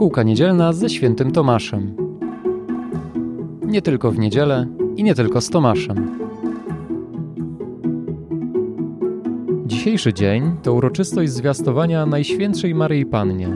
Szkółka 0.00 0.22
niedzielna 0.22 0.72
ze 0.72 0.90
świętym 0.90 1.32
Tomaszem. 1.32 1.96
Nie 3.62 3.82
tylko 3.82 4.10
w 4.10 4.18
niedzielę 4.18 4.66
i 4.96 5.04
nie 5.04 5.14
tylko 5.14 5.40
z 5.40 5.50
Tomaszem. 5.50 6.18
Dzisiejszy 9.66 10.14
dzień 10.14 10.56
to 10.62 10.72
uroczystość 10.72 11.32
zwiastowania 11.32 12.06
Najświętszej 12.06 12.74
Maryi 12.74 13.06
Pannie. 13.06 13.48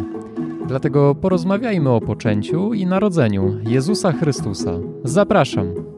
Dlatego 0.68 1.14
porozmawiajmy 1.14 1.90
o 1.90 2.00
poczęciu 2.00 2.74
i 2.74 2.86
narodzeniu 2.86 3.56
Jezusa 3.66 4.12
Chrystusa. 4.12 4.72
Zapraszam. 5.04 5.93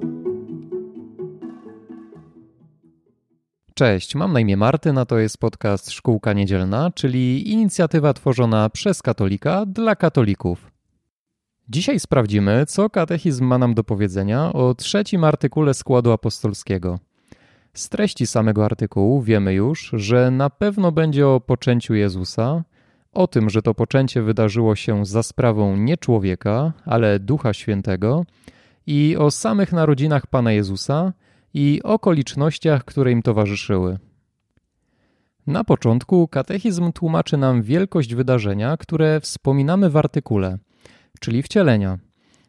Cześć, 3.79 4.15
mam 4.15 4.33
na 4.33 4.41
imię 4.41 4.57
Martyna, 4.57 5.05
to 5.05 5.19
jest 5.19 5.39
podcast 5.39 5.91
Szkółka 5.91 6.33
Niedzielna, 6.33 6.91
czyli 6.95 7.53
inicjatywa 7.53 8.13
tworzona 8.13 8.71
przez 8.71 9.03
katolika 9.03 9.67
dla 9.67 9.97
katolików. 9.97 10.71
Dzisiaj 11.69 12.01
sprawdzimy, 12.01 12.67
co 12.67 12.91
katechizm 12.91 13.45
ma 13.45 13.59
nam 13.59 13.75
do 13.75 13.85
powiedzenia 13.85 14.53
o 14.53 14.75
trzecim 14.75 15.25
artykule 15.25 15.75
składu 15.75 16.13
apostolskiego. 16.13 16.99
Z 17.75 17.89
treści 17.89 18.27
samego 18.27 18.65
artykułu 18.65 19.23
wiemy 19.23 19.55
już, 19.55 19.91
że 19.93 20.31
na 20.31 20.51
pewno 20.51 20.93
będzie 20.93 21.29
o 21.29 21.41
poczęciu 21.41 21.95
Jezusa, 21.95 22.65
o 23.13 23.27
tym, 23.27 23.51
że 23.51 23.63
to 23.63 23.75
poczęcie 23.75 24.23
wydarzyło 24.23 24.77
się 24.77 25.07
za 25.07 25.23
sprawą 25.23 25.77
nie 25.77 25.97
człowieka, 25.97 26.73
ale 26.85 27.21
Ducha 27.21 27.53
Świętego 27.53 28.25
i 28.87 29.17
o 29.19 29.31
samych 29.31 29.73
narodzinach 29.73 30.27
Pana 30.27 30.53
Jezusa– 30.53 31.13
i 31.55 31.81
okolicznościach, 31.85 32.85
które 32.85 33.13
im 33.13 33.23
towarzyszyły. 33.23 33.99
Na 35.47 35.65
początku 35.65 36.29
katechizm 36.29 36.93
tłumaczy 36.93 37.37
nam 37.37 37.63
wielkość 37.63 38.15
wydarzenia, 38.15 38.77
które 38.77 39.21
wspominamy 39.21 39.91
w 39.91 39.97
artykule, 39.97 40.59
czyli 41.21 41.43
wcielenia, 41.43 41.99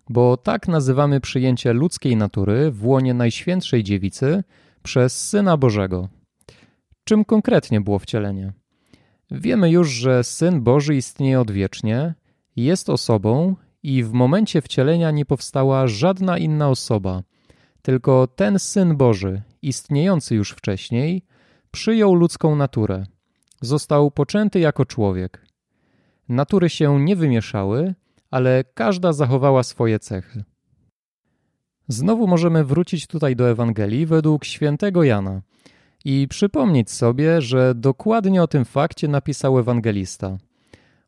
bo 0.10 0.38
tak 0.38 0.68
nazywamy 0.68 1.22
przyjęcie 1.22 1.74
ludzkiej 1.74 2.16
natury 2.16 2.72
w 2.72 2.86
łonie 2.86 3.14
Najświętszej 3.14 3.84
Dziewicy 3.84 4.44
przez 4.84 5.28
Syna 5.30 5.58
Bożego. 5.58 6.10
Czym 7.04 7.26
konkretnie 7.26 7.82
było 7.82 8.00
wcielenie? 8.00 8.54
Wiemy 9.32 9.72
już, 9.72 9.90
że 9.90 10.24
Syn 10.24 10.62
Boży 10.62 10.96
istnieje 10.96 11.40
odwiecznie, 11.40 12.14
jest 12.56 12.90
osobą 12.90 13.56
i 13.84 14.04
w 14.04 14.12
momencie 14.12 14.62
wcielenia 14.62 15.12
nie 15.12 15.26
powstała 15.26 15.88
żadna 15.88 16.38
inna 16.38 16.70
osoba– 16.70 17.22
tylko 17.88 18.28
ten 18.28 18.60
Syn 18.60 18.98
Boży, 18.98 19.42
istniejący 19.62 20.36
już 20.36 20.52
wcześniej, 20.52 21.24
przyjął 21.72 22.16
ludzką 22.16 22.56
naturę. 22.56 23.04
Został 23.62 24.12
poczęty 24.12 24.60
jako 24.60 24.86
człowiek. 24.86 25.46
Natury 26.30 26.70
się 26.70 27.00
nie 27.00 27.16
wymieszały, 27.16 27.94
ale 28.32 28.64
każda 28.74 29.14
zachowała 29.14 29.64
swoje 29.64 30.00
cechy. 30.00 30.44
Znowu 31.88 32.28
możemy 32.28 32.64
wrócić 32.64 33.08
tutaj 33.08 33.36
do 33.36 33.50
Ewangelii 33.50 34.06
według 34.06 34.46
świętego 34.46 35.04
Jana 35.04 35.42
i 36.06 36.28
przypomnieć 36.28 36.92
sobie, 36.92 37.42
że 37.42 37.76
dokładnie 37.76 38.44
o 38.44 38.48
tym 38.48 38.66
fakcie 38.66 39.08
napisał 39.08 39.60
ewangelista. 39.60 40.38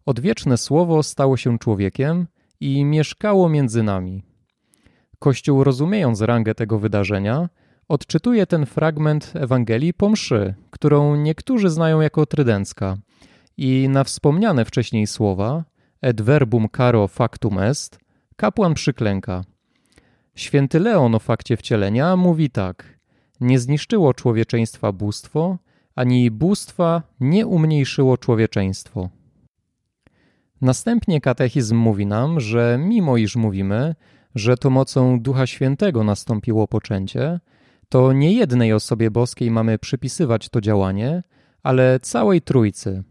Odwieczne 0.06 0.58
słowo 0.58 1.04
stało 1.04 1.38
się 1.38 1.60
człowiekiem 1.60 2.28
i 2.60 2.86
mieszkało 2.86 3.50
między 3.50 3.84
nami. 3.84 4.29
Kościół, 5.20 5.64
rozumiejąc 5.64 6.22
rangę 6.22 6.56
tego 6.56 6.80
wydarzenia, 6.80 7.50
odczytuje 7.88 8.48
ten 8.48 8.66
fragment 8.66 9.32
Ewangelii 9.36 9.94
po 9.94 10.10
mszy, 10.10 10.54
którą 10.70 11.16
niektórzy 11.16 11.70
znają 11.70 12.02
jako 12.02 12.26
trydencka. 12.26 12.98
I 13.58 13.90
na 13.90 14.04
wspomniane 14.04 14.66
wcześniej 14.66 15.08
słowa 15.08 15.64
et 16.02 16.22
verbum 16.22 16.68
caro 16.78 17.08
factum 17.08 17.60
est, 17.60 18.00
kapłan 18.36 18.74
przyklęka. 18.74 19.44
Święty 20.36 20.80
Leon 20.80 21.16
o 21.16 21.20
fakcie 21.20 21.58
wcielenia 21.58 22.16
mówi 22.16 22.50
tak: 22.50 23.00
Nie 23.42 23.60
zniszczyło 23.60 24.14
człowieczeństwa 24.14 24.92
bóstwo, 24.92 25.58
ani 25.96 26.32
bóstwa 26.32 27.04
nie 27.20 27.48
umniejszyło 27.48 28.18
człowieczeństwo. 28.18 29.10
Następnie 30.62 31.22
katechizm 31.22 31.78
mówi 31.78 32.06
nam, 32.06 32.40
że 32.40 32.80
mimo 32.82 33.18
iż 33.18 33.36
mówimy, 33.36 33.96
że 34.40 34.58
to 34.58 34.70
mocą 34.70 35.20
Ducha 35.20 35.48
Świętego 35.48 36.04
nastąpiło 36.04 36.68
poczęcie, 36.68 37.40
to 37.90 38.14
nie 38.14 38.34
jednej 38.34 38.74
osobie 38.74 39.12
boskiej 39.12 39.52
mamy 39.52 39.80
przypisywać 39.80 40.50
to 40.50 40.62
działanie, 40.62 41.24
ale 41.64 42.00
całej 42.00 42.42
Trójcy. 42.42 43.04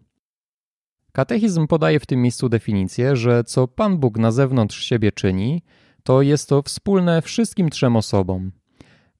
Katechizm 1.13 1.67
podaje 1.67 2.01
w 2.01 2.07
tym 2.07 2.23
miejscu 2.23 2.49
definicję, 2.49 3.17
że 3.17 3.45
co 3.45 3.69
Pan 3.69 3.99
Bóg 3.99 4.19
na 4.19 4.33
zewnątrz 4.33 4.85
siebie 4.85 5.13
czyni, 5.13 5.63
to 6.03 6.23
jest 6.23 6.49
to 6.49 6.63
wspólne 6.63 7.23
wszystkim 7.23 7.71
trzem 7.71 7.97
osobom. 7.97 8.53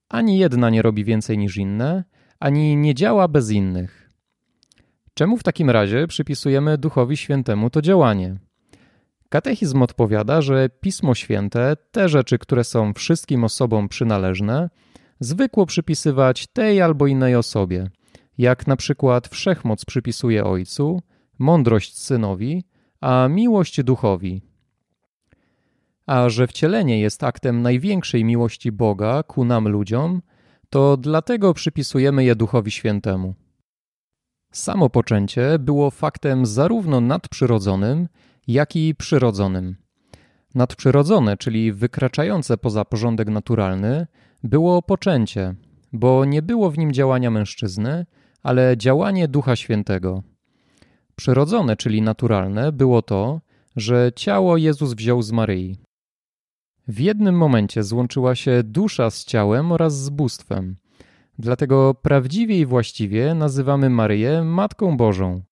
Ani 0.09 0.39
jedna 0.39 0.71
nie 0.71 0.83
robi 0.83 1.05
więcej 1.05 1.39
niż 1.39 1.57
inne, 1.57 2.05
ani 2.41 2.77
nie 2.77 2.95
działa 2.95 3.29
bez 3.29 3.51
innych. 3.51 4.11
Czemu 5.15 5.37
w 5.37 5.43
takim 5.43 5.71
razie 5.71 6.07
przypisujemy 6.07 6.79
Duchowi 6.79 7.17
Świętemu 7.17 7.71
to 7.71 7.83
działanie? 7.83 8.48
Katechizm 9.29 9.83
odpowiada, 9.83 10.43
że 10.43 10.69
Pismo 10.69 11.15
Święte, 11.15 11.77
te 11.91 12.09
rzeczy, 12.09 12.39
które 12.39 12.65
są 12.65 12.93
wszystkim 12.93 13.45
osobom 13.45 13.89
przynależne, 13.89 14.71
zwykło 15.21 15.67
przypisywać 15.67 16.47
tej 16.47 16.83
albo 16.83 17.07
innej 17.07 17.37
osobie, 17.37 17.91
jak 18.39 18.67
na 18.67 18.77
przykład 18.77 19.29
wszechmoc 19.29 19.85
przypisuje 19.85 20.45
Ojcu, 20.45 21.03
mądrość 21.39 21.99
Synowi, 21.99 22.65
a 23.01 23.29
miłość 23.31 23.83
Duchowi. 23.83 24.43
A 26.07 26.29
że 26.29 26.47
wcielenie 26.47 27.01
jest 27.01 27.25
aktem 27.25 27.63
największej 27.63 28.25
miłości 28.25 28.73
Boga 28.73 29.23
ku 29.23 29.45
nam 29.45 29.69
ludziom, 29.69 30.23
to 30.71 30.97
dlatego 30.97 31.55
przypisujemy 31.55 32.25
je 32.25 32.37
Duchowi 32.37 32.71
Świętemu. 32.71 33.35
Samo 34.53 34.91
poczęcie 34.91 35.59
było 35.59 35.91
faktem 35.91 36.47
zarówno 36.47 37.01
nadprzyrodzonym, 37.01 38.09
jak 38.49 38.77
i 38.77 38.95
przyrodzonym. 38.95 39.77
Nadprzyrodzone, 40.55 41.37
czyli 41.37 41.73
wykraczające 41.73 42.57
poza 42.59 42.85
porządek 42.85 43.29
naturalny, 43.29 44.07
było 44.43 44.83
poczęcie, 44.83 45.55
bo 45.93 46.25
nie 46.25 46.43
było 46.43 46.71
w 46.71 46.79
nim 46.79 46.93
działania 46.93 47.31
mężczyzny, 47.31 48.07
ale 48.43 48.77
działanie 48.77 49.29
Ducha 49.29 49.57
Świętego. 49.57 50.23
Przyrodzone, 51.17 51.77
czyli 51.77 52.03
naturalne, 52.03 52.73
było 52.73 53.03
to, 53.03 53.41
że 53.77 54.13
ciało 54.17 54.57
Jezus 54.57 54.95
wziął 54.95 55.23
z 55.23 55.33
Maryi. 55.33 55.77
W 56.89 57.01
jednym 57.01 57.35
momencie 57.35 57.83
złączyła 57.83 58.35
się 58.35 58.63
dusza 58.65 59.11
z 59.11 59.25
ciałem 59.25 59.73
oraz 59.73 59.97
z 59.97 60.11
bóstwem. 60.11 60.77
Dlatego 61.39 61.95
prawdziwie 61.95 62.61
i 62.61 62.67
właściwie 62.67 63.35
nazywamy 63.35 63.91
Maryję 63.91 64.45
Matką 64.45 64.97
Bożą. 64.97 65.43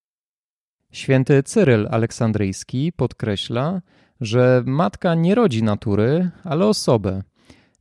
Święty 0.97 1.43
Cyryl 1.43 1.89
Aleksandryjski 1.91 2.93
podkreśla, 2.93 3.81
że 4.21 4.63
matka 4.67 5.15
nie 5.15 5.35
rodzi 5.35 5.63
natury, 5.63 6.31
ale 6.45 6.67
osobę. 6.67 7.23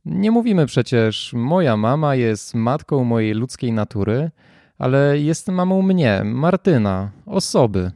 Nie 0.04 0.30
mówimy 0.30 0.66
przecież, 0.66 1.32
moja 1.32 1.76
mama 1.76 2.14
jest 2.14 2.54
matką 2.54 3.04
mojej 3.04 3.34
ludzkiej 3.34 3.72
natury, 3.72 4.30
ale 4.78 5.18
jest 5.18 5.48
mamą 5.48 5.82
mnie, 5.82 6.22
Martyna, 6.24 7.10
osoby. 7.26 7.90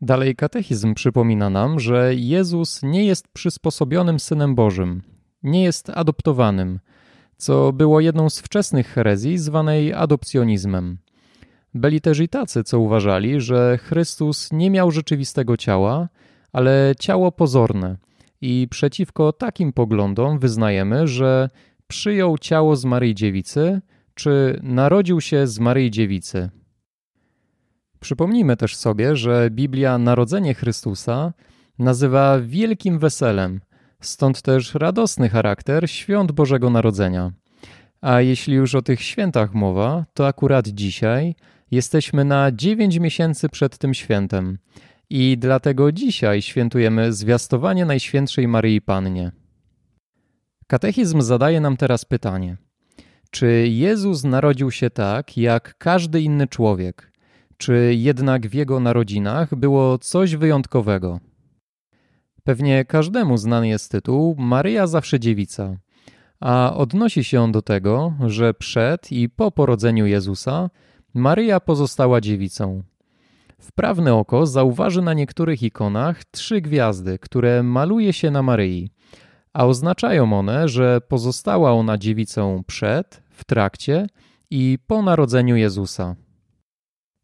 Dalej 0.00 0.36
katechizm 0.36 0.94
przypomina 0.94 1.50
nam, 1.50 1.80
że 1.80 2.14
Jezus 2.14 2.82
nie 2.82 3.04
jest 3.04 3.28
przysposobionym 3.28 4.20
synem 4.20 4.54
Bożym, 4.54 5.02
nie 5.42 5.62
jest 5.62 5.90
adoptowanym, 5.90 6.80
co 7.36 7.72
było 7.72 8.00
jedną 8.00 8.30
z 8.30 8.40
wczesnych 8.40 8.88
herezji 8.88 9.38
zwanej 9.38 9.94
adopcjonizmem. 9.94 10.98
Byli 11.74 12.00
też 12.00 12.20
i 12.20 12.28
tacy, 12.28 12.64
co 12.64 12.80
uważali, 12.80 13.40
że 13.40 13.78
Chrystus 13.78 14.52
nie 14.52 14.70
miał 14.70 14.90
rzeczywistego 14.90 15.56
ciała, 15.56 16.08
ale 16.52 16.94
ciało 16.98 17.32
pozorne. 17.32 17.96
I 18.40 18.68
przeciwko 18.70 19.32
takim 19.32 19.72
poglądom 19.72 20.38
wyznajemy, 20.38 21.08
że 21.08 21.48
przyjął 21.86 22.38
ciało 22.38 22.76
z 22.76 22.84
Maryi 22.84 23.14
Dziewicy, 23.14 23.80
czy 24.14 24.60
narodził 24.62 25.20
się 25.20 25.46
z 25.46 25.58
Maryi 25.58 25.90
Dziewicy. 25.90 26.50
Przypomnijmy 28.00 28.56
też 28.56 28.76
sobie, 28.76 29.16
że 29.16 29.48
Biblia 29.50 29.98
narodzenie 29.98 30.54
Chrystusa 30.54 31.32
nazywa 31.78 32.40
wielkim 32.40 32.98
weselem, 32.98 33.60
stąd 34.00 34.42
też 34.42 34.74
radosny 34.74 35.28
charakter 35.28 35.90
świąt 35.90 36.32
Bożego 36.32 36.70
Narodzenia. 36.70 37.32
A 38.00 38.20
jeśli 38.20 38.54
już 38.54 38.74
o 38.74 38.82
tych 38.82 39.02
świętach 39.02 39.54
mowa, 39.54 40.04
to 40.14 40.26
akurat 40.26 40.68
dzisiaj 40.68 41.34
Jesteśmy 41.70 42.24
na 42.24 42.52
dziewięć 42.52 42.98
miesięcy 42.98 43.48
przed 43.48 43.78
tym 43.78 43.94
świętem 43.94 44.58
i 45.10 45.38
dlatego 45.38 45.92
dzisiaj 45.92 46.42
świętujemy 46.42 47.12
zwiastowanie 47.12 47.84
Najświętszej 47.84 48.48
Maryi 48.48 48.80
Pannie. 48.80 49.32
Katechizm 50.66 51.20
zadaje 51.20 51.60
nam 51.60 51.76
teraz 51.76 52.04
pytanie: 52.04 52.56
czy 53.30 53.68
Jezus 53.68 54.24
narodził 54.24 54.70
się 54.70 54.90
tak, 54.90 55.36
jak 55.36 55.78
każdy 55.78 56.20
inny 56.20 56.46
człowiek? 56.46 57.12
Czy 57.56 57.94
jednak 57.94 58.48
w 58.48 58.54
jego 58.54 58.80
narodzinach 58.80 59.54
było 59.54 59.98
coś 59.98 60.36
wyjątkowego? 60.36 61.20
Pewnie 62.44 62.84
każdemu 62.84 63.36
znany 63.36 63.68
jest 63.68 63.90
tytuł 63.90 64.36
Maryja 64.38 64.86
zawsze 64.86 65.20
dziewica, 65.20 65.76
a 66.40 66.74
odnosi 66.74 67.24
się 67.24 67.40
on 67.40 67.52
do 67.52 67.62
tego, 67.62 68.14
że 68.26 68.54
przed 68.54 69.12
i 69.12 69.28
po 69.28 69.50
porodzeniu 69.50 70.06
Jezusa 70.06 70.70
Maryja 71.14 71.60
pozostała 71.60 72.20
dziewicą. 72.20 72.82
Wprawne 73.58 74.14
oko 74.14 74.46
zauważy 74.46 75.02
na 75.02 75.14
niektórych 75.14 75.62
ikonach 75.62 76.24
trzy 76.24 76.60
gwiazdy, 76.60 77.18
które 77.18 77.62
maluje 77.62 78.12
się 78.12 78.30
na 78.30 78.42
Maryi, 78.42 78.90
a 79.52 79.66
oznaczają 79.66 80.32
one, 80.38 80.68
że 80.68 81.00
pozostała 81.00 81.72
ona 81.72 81.98
dziewicą 81.98 82.62
przed, 82.66 83.22
w 83.30 83.44
trakcie 83.44 84.06
i 84.50 84.78
po 84.86 85.02
narodzeniu 85.02 85.56
Jezusa. 85.56 86.16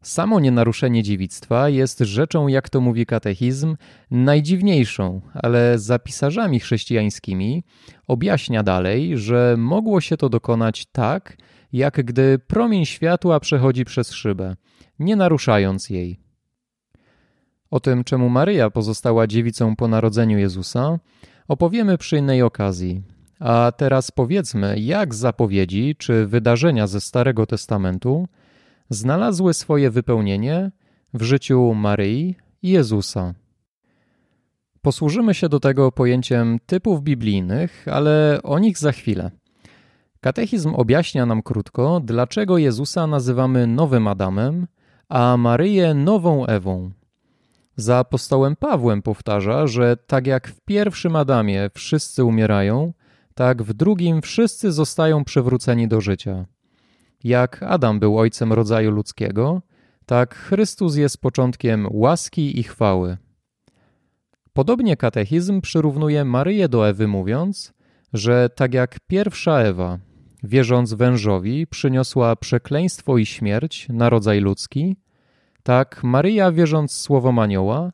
Samo 0.05 0.39
nienaruszenie 0.39 1.03
dziewictwa 1.03 1.69
jest 1.69 1.99
rzeczą, 1.99 2.47
jak 2.47 2.69
to 2.69 2.81
mówi 2.81 3.05
katechizm, 3.05 3.77
najdziwniejszą, 4.11 5.21
ale 5.33 5.79
za 5.79 5.99
pisarzami 5.99 6.59
chrześcijańskimi 6.59 7.63
objaśnia 8.07 8.63
dalej, 8.63 9.17
że 9.17 9.55
mogło 9.57 10.01
się 10.01 10.17
to 10.17 10.29
dokonać 10.29 10.85
tak, 10.85 11.37
jak 11.73 12.03
gdy 12.05 12.39
promień 12.39 12.85
światła 12.85 13.39
przechodzi 13.39 13.85
przez 13.85 14.11
szybę, 14.11 14.55
nie 14.99 15.15
naruszając 15.15 15.89
jej. 15.89 16.19
O 17.71 17.79
tym, 17.79 18.03
czemu 18.03 18.29
Maryja 18.29 18.69
pozostała 18.69 19.27
dziewicą 19.27 19.75
po 19.75 19.87
narodzeniu 19.87 20.37
Jezusa, 20.37 20.99
opowiemy 21.47 21.97
przy 21.97 22.17
innej 22.17 22.41
okazji. 22.41 23.01
A 23.39 23.71
teraz 23.77 24.11
powiedzmy, 24.11 24.79
jak 24.79 25.15
zapowiedzi 25.15 25.95
czy 25.97 26.25
wydarzenia 26.27 26.87
ze 26.87 27.01
Starego 27.01 27.45
Testamentu 27.45 28.27
znalazły 28.89 29.53
swoje 29.53 29.91
wypełnienie 29.91 30.71
w 31.13 31.21
życiu 31.23 31.73
Maryi 31.73 32.35
i 32.61 32.69
Jezusa. 32.69 33.33
Posłużymy 34.81 35.33
się 35.33 35.49
do 35.49 35.59
tego 35.59 35.91
pojęciem 35.91 36.59
typów 36.65 37.03
biblijnych, 37.03 37.85
ale 37.91 38.39
o 38.43 38.59
nich 38.59 38.77
za 38.77 38.91
chwilę. 38.91 39.31
Katechizm 40.21 40.73
objaśnia 40.75 41.25
nam 41.25 41.41
krótko, 41.41 42.01
dlaczego 42.03 42.57
Jezusa 42.57 43.07
nazywamy 43.07 43.67
nowym 43.67 44.07
Adamem, 44.07 44.67
a 45.09 45.37
Maryję 45.37 45.93
nową 45.93 46.45
Ewą. 46.45 46.91
Za 47.75 47.97
apostołem 47.97 48.55
Pawłem 48.55 49.01
powtarza, 49.01 49.67
że 49.67 49.97
tak 49.97 50.27
jak 50.27 50.47
w 50.47 50.61
pierwszym 50.61 51.15
Adamie 51.15 51.69
wszyscy 51.73 52.23
umierają, 52.23 52.93
tak 53.33 53.63
w 53.63 53.73
drugim 53.73 54.21
wszyscy 54.21 54.71
zostają 54.71 55.23
przywróceni 55.23 55.87
do 55.87 56.01
życia. 56.01 56.45
Jak 57.23 57.63
Adam 57.63 57.99
był 57.99 58.19
ojcem 58.19 58.53
rodzaju 58.53 58.91
ludzkiego, 58.91 59.61
tak 60.05 60.35
Chrystus 60.35 60.95
jest 60.95 61.21
początkiem 61.21 61.87
łaski 61.91 62.59
i 62.59 62.63
chwały. 62.63 63.17
Podobnie 64.53 64.97
katechizm 64.97 65.61
przyrównuje 65.61 66.25
Maryję 66.25 66.69
do 66.69 66.89
Ewy, 66.89 67.07
mówiąc, 67.07 67.73
że 68.13 68.49
tak 68.55 68.73
jak 68.73 68.99
pierwsza 69.07 69.59
Ewa, 69.59 69.99
wierząc 70.43 70.93
wężowi, 70.93 71.67
przyniosła 71.67 72.35
przekleństwo 72.35 73.17
i 73.17 73.25
śmierć 73.25 73.87
na 73.89 74.09
rodzaj 74.09 74.39
ludzki, 74.39 74.95
tak 75.63 76.03
Maryja, 76.03 76.51
wierząc 76.51 76.91
słowom 76.91 77.39
anioła, 77.39 77.91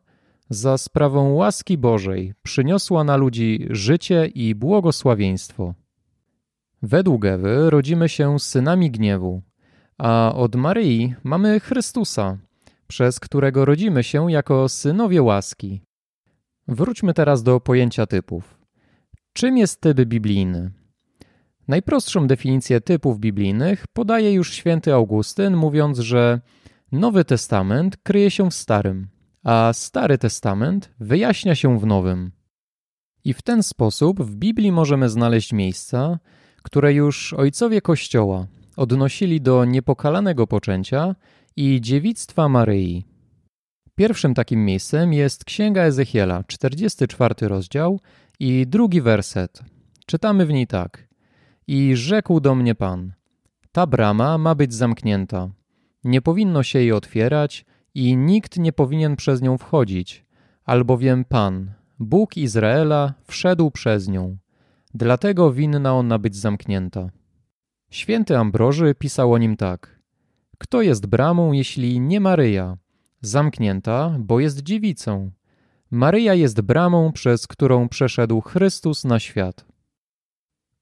za 0.49 0.77
sprawą 0.77 1.33
łaski 1.33 1.77
Bożej 1.77 2.33
przyniosła 2.43 3.03
na 3.03 3.15
ludzi 3.15 3.67
życie 3.69 4.27
i 4.27 4.55
błogosławieństwo. 4.55 5.73
Według 6.81 7.25
Ewy 7.25 7.69
rodzimy 7.69 8.09
się 8.09 8.39
synami 8.39 8.91
gniewu, 8.91 9.41
a 9.97 10.33
od 10.35 10.55
Maryi 10.55 11.15
mamy 11.23 11.59
Chrystusa, 11.59 12.37
przez 12.87 13.19
którego 13.19 13.65
rodzimy 13.65 14.03
się 14.03 14.31
jako 14.31 14.69
synowie 14.69 15.21
łaski. 15.21 15.81
Wróćmy 16.67 17.13
teraz 17.13 17.43
do 17.43 17.59
pojęcia 17.59 18.05
typów. 18.05 18.59
Czym 19.33 19.57
jest 19.57 19.81
typ 19.81 20.01
biblijny? 20.01 20.71
Najprostszą 21.67 22.27
definicję 22.27 22.81
typów 22.81 23.19
biblijnych 23.19 23.85
podaje 23.93 24.33
już 24.33 24.53
święty 24.53 24.93
Augustyn, 24.93 25.55
mówiąc, 25.55 25.99
że 25.99 26.41
Nowy 26.91 27.25
Testament 27.25 27.97
kryje 27.97 28.31
się 28.31 28.49
w 28.49 28.53
Starym, 28.53 29.07
a 29.43 29.73
Stary 29.73 30.17
Testament 30.17 30.93
wyjaśnia 30.99 31.55
się 31.55 31.79
w 31.79 31.85
Nowym. 31.85 32.31
I 33.23 33.33
w 33.33 33.41
ten 33.41 33.63
sposób 33.63 34.23
w 34.23 34.35
Biblii 34.35 34.71
możemy 34.71 35.09
znaleźć 35.09 35.53
miejsca, 35.53 36.19
które 36.63 36.93
już 36.93 37.33
ojcowie 37.33 37.81
Kościoła 37.81 38.47
odnosili 38.77 39.41
do 39.41 39.65
niepokalanego 39.65 40.47
poczęcia 40.47 41.15
i 41.55 41.81
dziewictwa 41.81 42.49
Maryi. 42.49 43.05
Pierwszym 43.95 44.33
takim 44.33 44.65
miejscem 44.65 45.13
jest 45.13 45.45
Księga 45.45 45.81
Ezechiela, 45.81 46.43
44 46.47 47.47
rozdział 47.47 47.99
i 48.39 48.67
drugi 48.67 49.01
werset. 49.01 49.59
Czytamy 50.05 50.45
w 50.45 50.49
niej 50.49 50.67
tak. 50.67 51.07
I 51.67 51.95
rzekł 51.95 52.39
do 52.39 52.55
mnie 52.55 52.75
Pan, 52.75 53.13
ta 53.71 53.87
brama 53.87 54.37
ma 54.37 54.55
być 54.55 54.73
zamknięta. 54.73 55.49
Nie 56.03 56.21
powinno 56.21 56.63
się 56.63 56.79
jej 56.79 56.91
otwierać 56.91 57.65
i 57.95 58.17
nikt 58.17 58.57
nie 58.57 58.73
powinien 58.73 59.15
przez 59.15 59.41
nią 59.41 59.57
wchodzić, 59.57 60.25
albowiem 60.65 61.25
Pan, 61.25 61.71
Bóg 61.99 62.37
Izraela, 62.37 63.13
wszedł 63.27 63.71
przez 63.71 64.07
nią. 64.07 64.37
Dlatego 64.93 65.53
winna 65.53 65.93
ona 65.93 66.19
być 66.19 66.35
zamknięta. 66.35 67.09
Święty 67.89 68.37
Ambroży 68.37 68.95
pisał 68.95 69.33
o 69.33 69.37
nim 69.37 69.57
tak. 69.57 69.99
Kto 70.57 70.81
jest 70.81 71.07
bramą, 71.07 71.51
jeśli 71.51 71.99
nie 71.99 72.19
Maryja? 72.19 72.77
Zamknięta, 73.21 74.15
bo 74.19 74.39
jest 74.39 74.61
dziewicą. 74.61 75.31
Maryja 75.91 76.33
jest 76.33 76.61
bramą, 76.61 77.11
przez 77.11 77.47
którą 77.47 77.89
przeszedł 77.89 78.41
Chrystus 78.41 79.03
na 79.03 79.19
świat. 79.19 79.65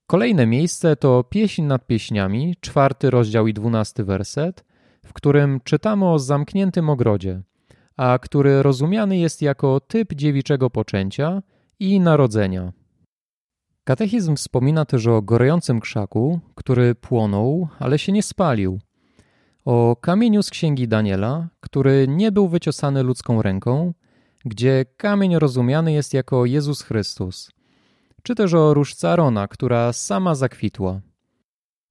Kolejne 0.07 0.45
miejsce 0.45 0.95
to 0.95 1.23
Pieśń 1.23 1.61
nad 1.61 1.87
pieśniami, 1.87 2.55
czwarty 2.59 3.09
rozdział 3.09 3.47
i 3.47 3.53
dwunasty 3.53 4.03
werset, 4.03 4.65
w 5.05 5.13
którym 5.13 5.59
czytamy 5.63 6.09
o 6.09 6.19
zamkniętym 6.19 6.89
ogrodzie, 6.89 7.41
a 7.97 8.19
który 8.19 8.63
rozumiany 8.63 9.17
jest 9.17 9.41
jako 9.41 9.79
typ 9.79 10.13
dziewiczego 10.13 10.69
poczęcia 10.69 11.41
i 11.79 11.99
narodzenia. 11.99 12.78
Katechizm 13.89 14.35
wspomina 14.35 14.85
też 14.85 15.07
o 15.07 15.21
gorącym 15.21 15.79
krzaku, 15.79 16.39
który 16.55 16.95
płonął, 16.95 17.67
ale 17.79 17.99
się 17.99 18.11
nie 18.11 18.23
spalił. 18.23 18.79
O 19.65 19.95
kamieniu 20.01 20.43
z 20.43 20.49
księgi 20.49 20.87
Daniela, 20.87 21.47
który 21.59 22.05
nie 22.07 22.31
był 22.31 22.47
wyciosany 22.47 23.03
ludzką 23.03 23.41
ręką, 23.41 23.93
gdzie 24.45 24.85
kamień 24.97 25.39
rozumiany 25.39 25.91
jest 25.91 26.13
jako 26.13 26.45
Jezus 26.45 26.81
Chrystus. 26.81 27.51
Czy 28.23 28.35
też 28.35 28.53
o 28.53 28.73
różce 28.73 29.11
Arona, 29.11 29.47
która 29.47 29.93
sama 29.93 30.35
zakwitła. 30.35 31.01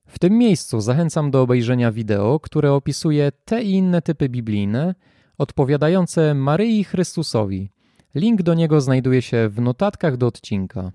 W 0.07 0.19
tym 0.19 0.39
miejscu 0.39 0.81
zachęcam 0.81 1.31
do 1.31 1.43
obejrzenia 1.43 1.93
wideo, 1.93 2.41
które 2.41 2.73
opisuje 2.73 3.33
te 3.45 3.63
i 3.63 3.73
inne 3.73 4.03
typy 4.03 4.29
biblijne 4.29 4.95
odpowiadające 5.39 6.35
Maryi 6.35 6.85
Chrystusowi. 6.85 7.71
Link 8.15 8.43
do 8.43 8.55
niego 8.55 8.81
znajduje 8.81 9.23
się 9.23 9.49
w 9.49 9.61
notatkach 9.61 10.17
do 10.17 10.27
odcinka. 10.27 10.93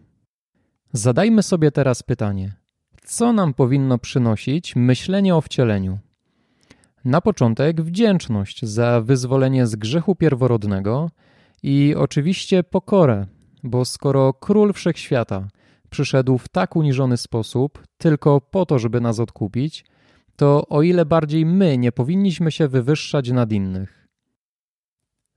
Zadajmy 0.95 1.43
sobie 1.43 1.71
teraz 1.71 2.03
pytanie: 2.03 2.55
co 3.03 3.33
nam 3.33 3.53
powinno 3.53 3.97
przynosić 3.97 4.75
myślenie 4.75 5.35
o 5.35 5.41
wcieleniu? 5.41 5.99
Na 7.05 7.21
początek 7.21 7.81
wdzięczność 7.81 8.65
za 8.65 9.01
wyzwolenie 9.01 9.67
z 9.67 9.75
grzechu 9.75 10.15
pierworodnego 10.15 11.09
i 11.63 11.95
oczywiście 11.97 12.63
pokorę, 12.63 13.25
bo 13.63 13.85
skoro 13.85 14.33
król 14.33 14.73
wszechświata 14.73 15.47
przyszedł 15.89 16.37
w 16.37 16.49
tak 16.49 16.75
uniżony 16.75 17.17
sposób 17.17 17.83
tylko 17.97 18.41
po 18.41 18.65
to, 18.65 18.79
żeby 18.79 19.01
nas 19.01 19.19
odkupić, 19.19 19.85
to 20.35 20.67
o 20.67 20.81
ile 20.81 21.05
bardziej 21.05 21.45
my 21.45 21.77
nie 21.77 21.91
powinniśmy 21.91 22.51
się 22.51 22.67
wywyższać 22.67 23.31
nad 23.31 23.51
innych. 23.51 24.07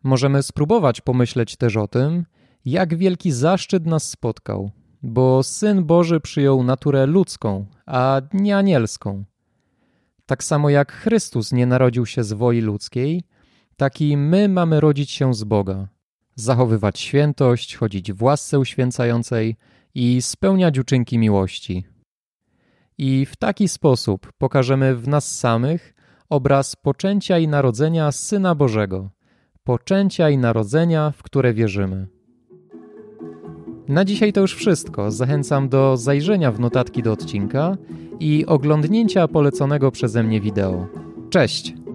Możemy 0.02 0.42
spróbować 0.42 1.00
pomyśleć 1.00 1.56
też 1.56 1.76
o 1.76 1.88
tym, 1.88 2.24
jak 2.64 2.96
wielki 2.96 3.32
zaszczyt 3.32 3.86
nas 3.86 4.10
spotkał, 4.10 4.70
bo 5.06 5.42
Syn 5.42 5.84
Boży 5.84 6.20
przyjął 6.20 6.62
naturę 6.62 7.06
ludzką, 7.06 7.66
a 7.86 8.20
nie 8.32 8.56
anielską. 8.56 9.24
Tak 10.26 10.44
samo 10.44 10.70
jak 10.70 10.92
Chrystus 10.92 11.52
nie 11.52 11.66
narodził 11.66 12.06
się 12.06 12.24
z 12.24 12.32
woli 12.32 12.60
ludzkiej, 12.60 13.22
tak 13.76 14.00
i 14.00 14.16
my 14.16 14.48
mamy 14.48 14.80
rodzić 14.80 15.10
się 15.10 15.34
z 15.34 15.44
Boga, 15.44 15.88
zachowywać 16.34 17.00
świętość, 17.00 17.76
chodzić 17.76 18.12
w 18.12 18.22
łasce 18.22 18.58
uświęcającej 18.58 19.56
i 19.94 20.22
spełniać 20.22 20.78
uczynki 20.78 21.18
miłości. 21.18 21.84
I 22.98 23.26
w 23.26 23.36
taki 23.36 23.68
sposób 23.68 24.32
pokażemy 24.38 24.96
w 24.96 25.08
nas 25.08 25.36
samych 25.38 25.94
obraz 26.28 26.76
poczęcia 26.76 27.38
i 27.38 27.48
narodzenia 27.48 28.12
Syna 28.12 28.54
Bożego, 28.54 29.10
poczęcia 29.64 30.30
i 30.30 30.38
narodzenia, 30.38 31.10
w 31.10 31.22
które 31.22 31.54
wierzymy. 31.54 32.15
Na 33.88 34.04
dzisiaj 34.04 34.32
to 34.32 34.40
już 34.40 34.54
wszystko. 34.54 35.10
Zachęcam 35.10 35.68
do 35.68 35.96
zajrzenia 35.96 36.52
w 36.52 36.60
notatki 36.60 37.02
do 37.02 37.12
odcinka 37.12 37.76
i 38.20 38.46
oglądnięcia 38.46 39.28
poleconego 39.28 39.90
przeze 39.90 40.22
mnie 40.22 40.40
wideo. 40.40 40.86
Cześć! 41.30 41.85